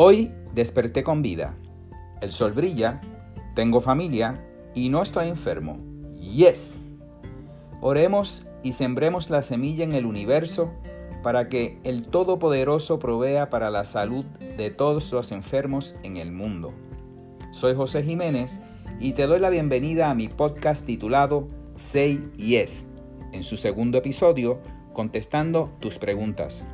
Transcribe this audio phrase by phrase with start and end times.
[0.00, 1.56] Hoy desperté con vida.
[2.20, 3.00] El sol brilla,
[3.56, 4.40] tengo familia
[4.72, 5.80] y no estoy enfermo.
[6.20, 6.78] Yes.
[7.80, 10.70] Oremos y sembremos la semilla en el universo
[11.24, 14.24] para que el Todopoderoso provea para la salud
[14.56, 16.72] de todos los enfermos en el mundo.
[17.50, 18.60] Soy José Jiménez
[19.00, 22.86] y te doy la bienvenida a mi podcast titulado Say Yes,
[23.32, 24.60] en su segundo episodio,
[24.92, 26.64] contestando tus preguntas.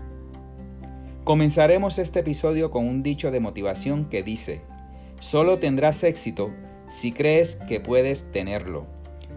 [1.24, 4.60] Comenzaremos este episodio con un dicho de motivación que dice,
[5.20, 6.50] solo tendrás éxito
[6.86, 8.84] si crees que puedes tenerlo.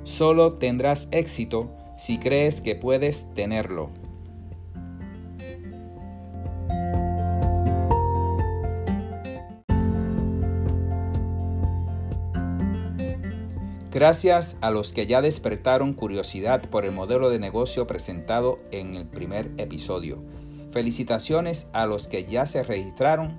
[0.04, 3.90] Solo tendrás éxito si crees que puedes tenerlo.
[13.94, 19.08] Gracias a los que ya despertaron curiosidad por el modelo de negocio presentado en el
[19.08, 20.22] primer episodio.
[20.72, 23.38] Felicitaciones a los que ya se registraron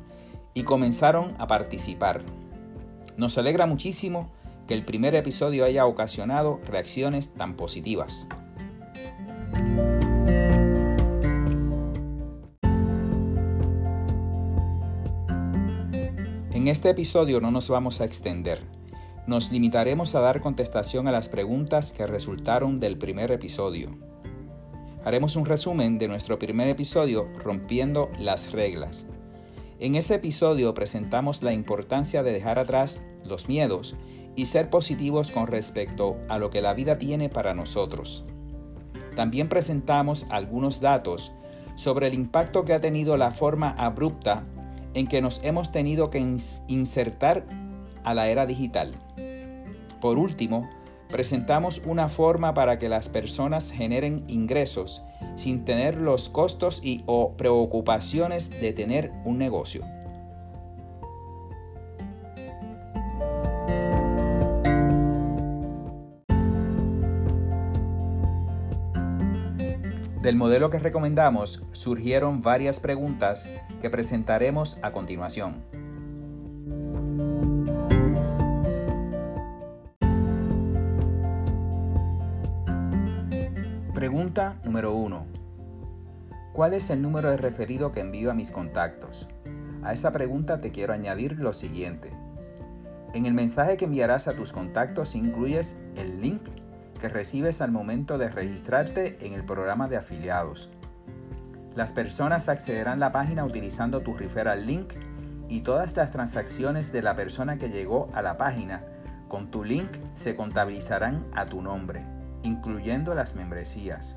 [0.55, 2.23] y comenzaron a participar.
[3.17, 4.33] Nos alegra muchísimo
[4.67, 8.29] que el primer episodio haya ocasionado reacciones tan positivas.
[16.53, 18.61] En este episodio no nos vamos a extender.
[19.27, 23.97] Nos limitaremos a dar contestación a las preguntas que resultaron del primer episodio.
[25.09, 29.07] Haremos un resumen de nuestro primer episodio Rompiendo las reglas.
[29.81, 33.97] En ese episodio presentamos la importancia de dejar atrás los miedos
[34.37, 38.27] y ser positivos con respecto a lo que la vida tiene para nosotros.
[39.17, 41.33] También presentamos algunos datos
[41.75, 44.45] sobre el impacto que ha tenido la forma abrupta
[44.93, 46.19] en que nos hemos tenido que
[46.67, 47.47] insertar
[48.05, 48.95] a la era digital.
[50.03, 50.69] Por último,
[51.09, 55.03] presentamos una forma para que las personas generen ingresos
[55.37, 59.85] sin tener los costos y o preocupaciones de tener un negocio.
[70.23, 73.49] Del modelo que recomendamos surgieron varias preguntas
[73.81, 75.63] que presentaremos a continuación.
[83.99, 85.27] Pregunta número 1.
[86.53, 89.27] ¿Cuál es el número de referido que envío a mis contactos?
[89.83, 92.13] A esa pregunta te quiero añadir lo siguiente.
[93.13, 96.43] En el mensaje que enviarás a tus contactos incluyes el link
[97.01, 100.71] que recibes al momento de registrarte en el programa de afiliados.
[101.75, 104.93] Las personas accederán a la página utilizando tu referral link
[105.49, 108.85] y todas las transacciones de la persona que llegó a la página
[109.27, 112.18] con tu link se contabilizarán a tu nombre
[112.49, 114.17] incluyendo las membresías.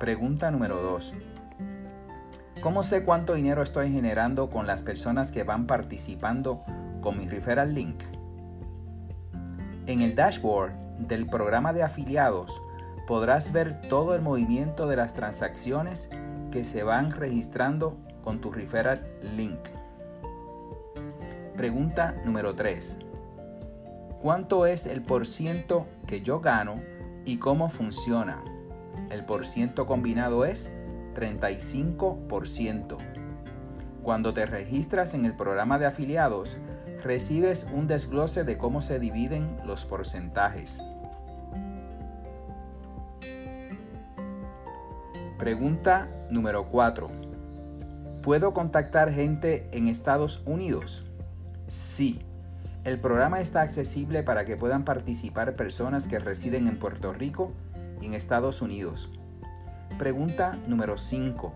[0.00, 1.14] Pregunta número 2.
[2.60, 6.62] ¿Cómo sé cuánto dinero estoy generando con las personas que van participando
[7.02, 8.02] con mi referral link?
[9.86, 12.60] En el dashboard del programa de afiliados
[13.06, 16.08] podrás ver todo el movimiento de las transacciones
[16.50, 19.06] que se van registrando con tu referral
[19.36, 19.60] link.
[21.56, 23.05] Pregunta número 3
[24.26, 26.80] cuánto es el porciento que yo gano
[27.24, 28.42] y cómo funciona.
[29.08, 30.68] El porciento combinado es
[31.14, 32.96] 35%.
[34.02, 36.56] Cuando te registras en el programa de afiliados,
[37.04, 40.82] recibes un desglose de cómo se dividen los porcentajes.
[45.38, 47.08] Pregunta número 4.
[48.24, 51.04] ¿Puedo contactar gente en Estados Unidos?
[51.68, 52.26] Sí.
[52.86, 57.50] El programa está accesible para que puedan participar personas que residen en Puerto Rico
[58.00, 59.10] y en Estados Unidos.
[59.98, 61.52] Pregunta número 5.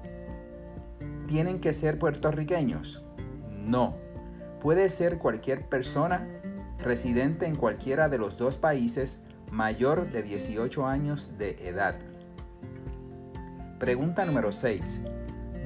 [1.28, 3.04] ¿Tienen que ser puertorriqueños?
[3.64, 3.94] No.
[4.60, 6.26] Puede ser cualquier persona
[6.80, 9.20] residente en cualquiera de los dos países
[9.52, 11.94] mayor de 18 años de edad.
[13.78, 15.00] Pregunta número 6.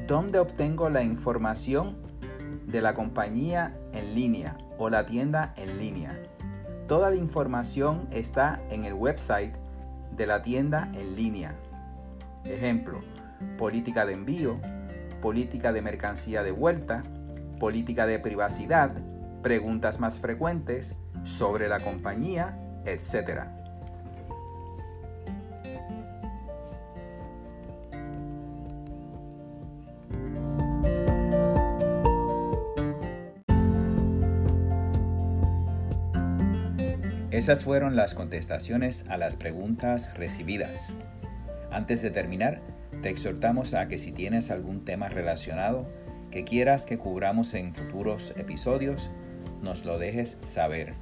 [0.07, 1.97] ¿Dónde obtengo la información
[2.67, 6.19] de la compañía en línea o la tienda en línea.
[6.87, 9.57] Toda la información está en el website
[10.17, 11.55] de la tienda en línea.
[12.45, 13.01] Ejemplo,
[13.57, 14.61] política de envío,
[15.21, 17.03] política de mercancía de vuelta,
[17.59, 18.93] política de privacidad,
[19.43, 23.47] preguntas más frecuentes sobre la compañía, etc.
[37.35, 40.95] Esas fueron las contestaciones a las preguntas recibidas.
[41.73, 42.63] Antes de terminar,
[43.03, 45.91] te exhortamos a que si tienes algún tema relacionado
[46.31, 49.11] que quieras que cubramos en futuros episodios,
[49.63, 50.95] nos lo dejes saber.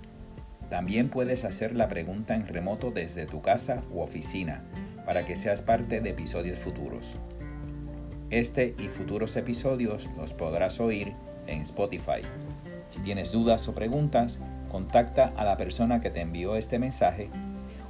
[0.70, 4.64] También puedes hacer la pregunta en remoto desde tu casa u oficina
[5.05, 7.19] para que seas parte de episodios futuros.
[8.31, 11.12] Este y futuros episodios los podrás oír
[11.46, 12.23] en Spotify.
[12.88, 14.40] Si tienes dudas o preguntas,
[14.73, 17.29] contacta a la persona que te envió este mensaje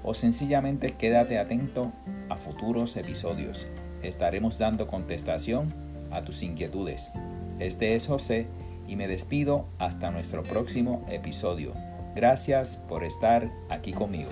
[0.03, 1.93] o sencillamente quédate atento
[2.29, 3.67] a futuros episodios.
[4.03, 5.73] Estaremos dando contestación
[6.11, 7.13] a tus inquietudes.
[7.61, 8.49] Este es José
[8.89, 11.73] y me despido hasta nuestro próximo episodio.
[12.17, 14.31] Gracias por estar aquí conmigo.